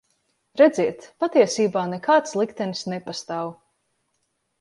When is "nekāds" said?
1.91-2.33